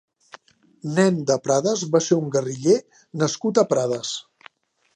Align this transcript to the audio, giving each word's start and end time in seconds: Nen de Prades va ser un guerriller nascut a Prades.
Nen 0.99 1.19
de 1.31 1.35
Prades 1.49 1.83
va 1.97 2.01
ser 2.05 2.19
un 2.21 2.31
guerriller 2.37 2.75
nascut 3.25 3.63
a 3.63 3.65
Prades. 3.75 4.17